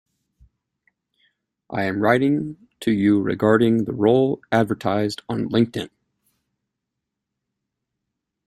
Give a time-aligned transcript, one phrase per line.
[1.69, 5.91] I am writing to you regarding the role advertised on LinkedIn.